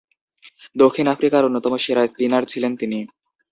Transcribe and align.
দক্ষিণ 0.75 1.05
আফ্রিকার 1.07 1.41
অন্যতম 1.45 1.73
সেরা 1.77 2.03
স্পিনার 2.07 2.43
ছিলেন 2.51 2.71
তিনি। 2.81 2.99